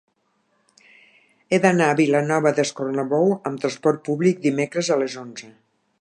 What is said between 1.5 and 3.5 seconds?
He d'anar a Vilanova d'Escornalbou